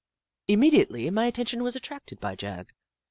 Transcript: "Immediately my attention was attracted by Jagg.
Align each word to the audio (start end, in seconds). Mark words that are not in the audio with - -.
"Immediately 0.47 1.07
my 1.11 1.27
attention 1.27 1.61
was 1.61 1.75
attracted 1.75 2.19
by 2.19 2.35
Jagg. 2.35 2.73